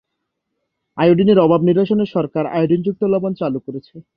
আয়োডিনের 0.97 1.37
অভাব 1.39 1.61
নিরসনে 1.67 2.05
সরকার 2.15 2.43
আয়োডিনযুক্ত 2.47 3.01
লবণ 3.03 3.31
চালু 3.33 3.59
করেছে। 3.59 3.95